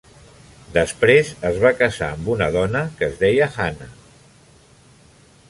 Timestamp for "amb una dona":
2.15-2.83